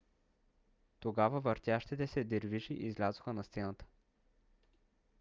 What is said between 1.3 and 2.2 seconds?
въртящите